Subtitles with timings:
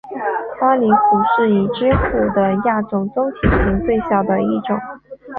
[0.59, 0.97] 巴厘虎
[1.37, 4.75] 是已知虎的亚种中体型最小的一种。